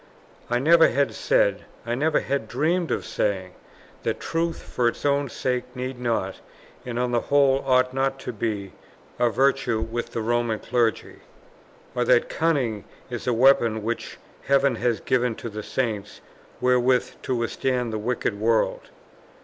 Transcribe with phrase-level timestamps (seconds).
[0.49, 3.53] I never had said, I never had dreamed of saying,
[4.01, 6.41] that truth for its own sake need not,
[6.83, 8.73] and on the whole ought not to be,
[9.19, 11.19] a virtue with the Roman Clergy;
[11.93, 14.17] or that cunning is the weapon which
[14.47, 16.21] heaven has given to the Saints
[16.59, 18.89] wherewith to withstand the wicked world.